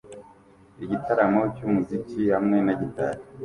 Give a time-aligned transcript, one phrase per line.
[0.83, 3.21] Igitaramo cy'umuziki hamwe na gitari